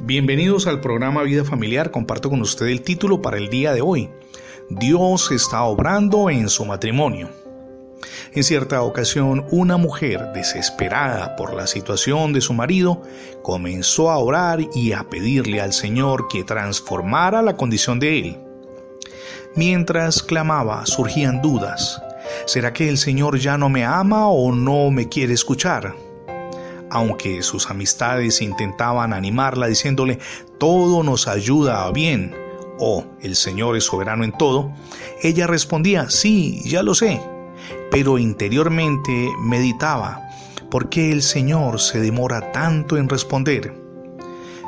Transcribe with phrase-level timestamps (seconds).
[0.00, 1.90] Bienvenidos al programa Vida Familiar.
[1.90, 4.10] Comparto con usted el título para el día de hoy.
[4.70, 7.28] Dios está obrando en su matrimonio.
[8.32, 13.02] En cierta ocasión, una mujer, desesperada por la situación de su marido,
[13.42, 18.38] comenzó a orar y a pedirle al Señor que transformara la condición de él.
[19.56, 22.00] Mientras clamaba, surgían dudas.
[22.46, 25.94] ¿Será que el Señor ya no me ama o no me quiere escuchar?
[26.90, 30.18] Aunque sus amistades intentaban animarla diciéndole,
[30.58, 32.34] todo nos ayuda a bien,
[32.78, 34.72] o el Señor es soberano en todo,
[35.22, 37.20] ella respondía, sí, ya lo sé,
[37.90, 40.28] pero interiormente meditaba,
[40.70, 43.74] ¿por qué el Señor se demora tanto en responder?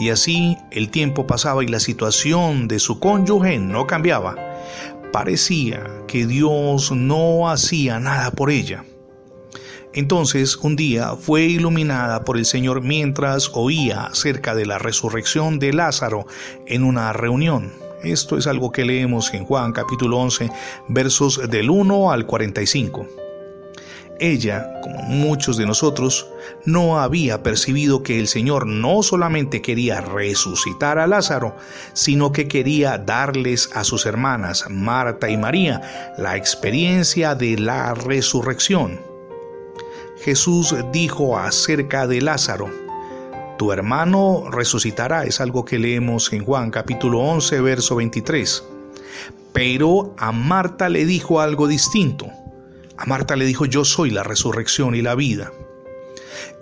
[0.00, 4.36] Y así el tiempo pasaba y la situación de su cónyuge no cambiaba.
[5.12, 8.84] Parecía que Dios no hacía nada por ella.
[9.94, 15.72] Entonces un día fue iluminada por el Señor mientras oía acerca de la resurrección de
[15.72, 16.26] Lázaro
[16.66, 17.72] en una reunión.
[18.02, 20.50] Esto es algo que leemos en Juan capítulo 11
[20.88, 23.06] versos del 1 al 45.
[24.18, 26.26] Ella, como muchos de nosotros,
[26.64, 31.56] no había percibido que el Señor no solamente quería resucitar a Lázaro,
[31.94, 39.13] sino que quería darles a sus hermanas, Marta y María, la experiencia de la resurrección.
[40.24, 42.70] Jesús dijo acerca de Lázaro,
[43.58, 48.64] tu hermano resucitará, es algo que leemos en Juan capítulo 11, verso 23.
[49.52, 52.30] Pero a Marta le dijo algo distinto.
[52.96, 55.52] A Marta le dijo, yo soy la resurrección y la vida.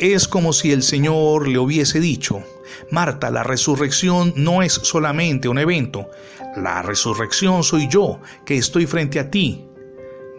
[0.01, 2.43] Es como si el Señor le hubiese dicho,
[2.91, 6.11] Marta, la resurrección no es solamente un evento,
[6.57, 9.69] la resurrección soy yo, que estoy frente a ti.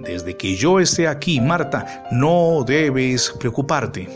[0.03, 4.09] Desde que yo esté aquí, Marta, no debes preocuparte.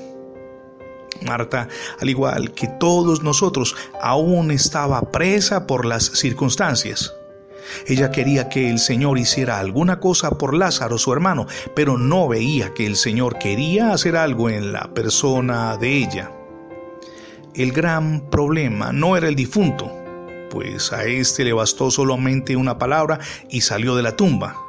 [1.26, 1.68] Marta,
[2.00, 7.14] al igual que todos nosotros, aún estaba presa por las circunstancias.
[7.86, 12.74] Ella quería que el Señor hiciera alguna cosa por Lázaro, su hermano, pero no veía
[12.74, 16.32] que el Señor quería hacer algo en la persona de ella.
[17.56, 19.92] El gran problema no era el difunto,
[20.50, 24.67] pues a éste le bastó solamente una palabra y salió de la tumba.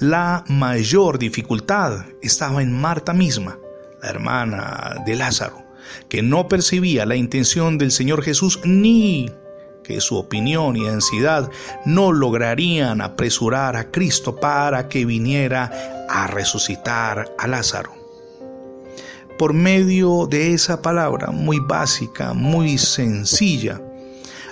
[0.00, 3.58] La mayor dificultad estaba en Marta misma,
[4.02, 5.62] la hermana de Lázaro,
[6.08, 9.30] que no percibía la intención del Señor Jesús ni
[9.84, 11.50] que su opinión y ansiedad
[11.84, 15.70] no lograrían apresurar a Cristo para que viniera
[16.08, 17.92] a resucitar a Lázaro.
[19.36, 23.82] Por medio de esa palabra muy básica, muy sencilla,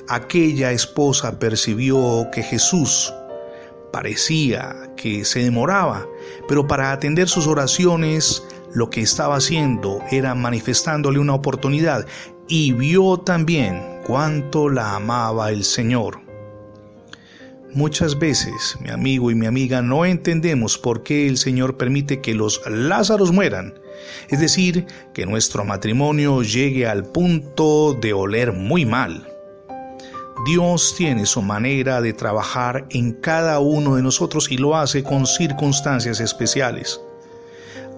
[0.09, 3.15] aquella esposa percibió que Jesús
[3.91, 6.07] parecía que se demoraba,
[6.47, 12.07] pero para atender sus oraciones lo que estaba haciendo era manifestándole una oportunidad
[12.49, 16.21] y vio también cuánto la amaba el Señor.
[17.75, 22.35] Muchas veces, mi amigo y mi amiga, no entendemos por qué el Señor permite que
[22.35, 23.75] los Lázaros mueran,
[24.31, 29.28] es decir, que nuestro matrimonio llegue al punto de oler muy mal.
[30.45, 35.27] Dios tiene su manera de trabajar en cada uno de nosotros y lo hace con
[35.27, 37.01] circunstancias especiales.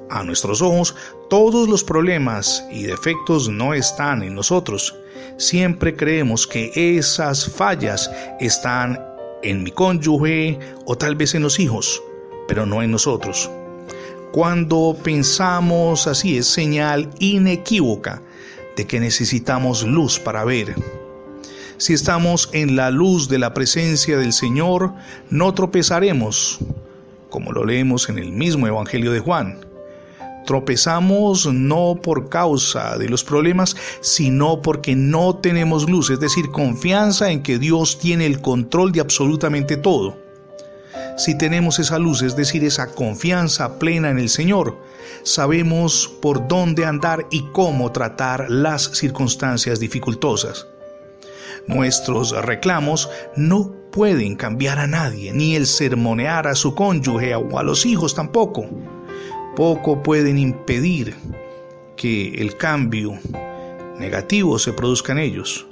[0.09, 0.97] A nuestros ojos,
[1.29, 4.95] todos los problemas y defectos no están en nosotros.
[5.37, 8.99] Siempre creemos que esas fallas están
[9.43, 12.03] en mi cónyuge o tal vez en los hijos,
[12.49, 13.51] pero no en nosotros.
[14.33, 18.23] Cuando pensamos así es señal inequívoca
[18.77, 20.75] de que necesitamos luz para ver.
[21.81, 24.93] Si estamos en la luz de la presencia del Señor,
[25.31, 26.59] no tropezaremos,
[27.31, 29.65] como lo leemos en el mismo Evangelio de Juan.
[30.45, 37.31] Tropezamos no por causa de los problemas, sino porque no tenemos luz, es decir, confianza
[37.31, 40.19] en que Dios tiene el control de absolutamente todo.
[41.17, 44.77] Si tenemos esa luz, es decir, esa confianza plena en el Señor,
[45.23, 50.67] sabemos por dónde andar y cómo tratar las circunstancias dificultosas.
[51.67, 57.63] Nuestros reclamos no pueden cambiar a nadie, ni el sermonear a su cónyuge o a
[57.63, 58.69] los hijos tampoco
[59.61, 61.15] poco pueden impedir
[61.97, 63.19] que el cambio
[63.99, 65.67] negativo se produzca en ellos.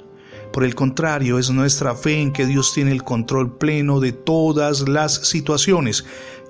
[0.51, 4.87] Por el contrario, es nuestra fe en que Dios tiene el control pleno de todas
[4.87, 6.05] las situaciones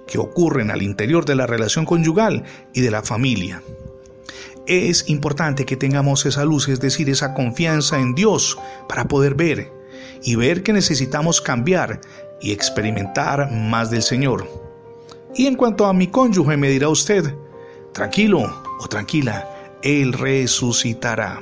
[0.08, 2.44] que ocurren al interior de la relación conyugal
[2.74, 3.62] y de la familia.
[4.70, 8.56] Es importante que tengamos esa luz, es decir, esa confianza en Dios
[8.88, 9.74] para poder ver
[10.22, 12.02] y ver que necesitamos cambiar
[12.40, 14.48] y experimentar más del Señor.
[15.34, 17.34] Y en cuanto a mi cónyuge, me dirá usted,
[17.94, 19.50] tranquilo o tranquila,
[19.82, 21.42] Él resucitará.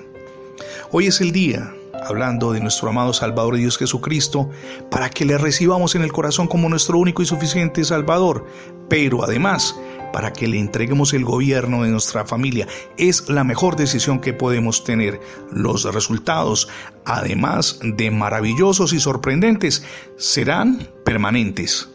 [0.93, 1.75] Hoy es el día,
[2.07, 4.49] hablando de nuestro amado Salvador Dios Jesucristo,
[4.89, 8.45] para que le recibamos en el corazón como nuestro único y suficiente Salvador,
[8.87, 9.75] pero además
[10.17, 12.67] para que le entreguemos el gobierno de nuestra familia.
[12.97, 15.21] Es la mejor decisión que podemos tener.
[15.51, 16.69] Los resultados,
[17.05, 19.85] además de maravillosos y sorprendentes,
[20.17, 21.89] serán permanentes.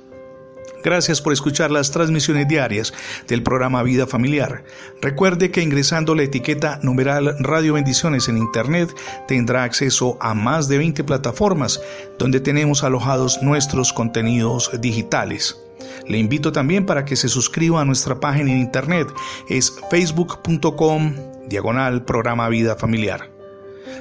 [0.85, 2.95] Gracias por escuchar las transmisiones diarias
[3.27, 4.63] del programa Vida Familiar.
[5.01, 8.95] Recuerde que ingresando la etiqueta numeral Radio Bendiciones en Internet
[9.27, 11.81] tendrá acceso a más de 20 plataformas
[12.21, 15.62] donde tenemos alojados nuestros contenidos digitales.
[16.09, 19.09] Le invito también para que se suscriba a nuestra página en Internet.
[19.49, 21.15] Es facebook.com
[21.49, 23.31] diagonal programa Vida Familiar.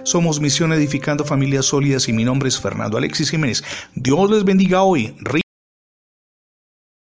[0.03, 3.63] Somos Misión Edificando Familias Sólidas y mi nombre es Fernando Alexis Jiménez.
[3.95, 5.15] Dios les bendiga hoy,